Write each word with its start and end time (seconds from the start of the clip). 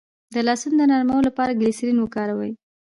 د 0.33 0.35
لاسونو 0.47 0.75
د 0.79 0.83
نرموالي 0.91 1.25
لپاره 1.29 1.57
ګلسرین 1.59 1.97
وکاروئ 1.99 2.51